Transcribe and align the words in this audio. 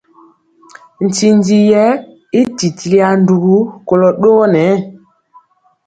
Ntinji 1.07 1.57
yɛ 1.71 1.83
i 2.39 2.41
titiliya 2.57 3.09
ndugu 3.21 3.57
kolɔ 3.87 4.07
ɗogɔ. 4.21 4.45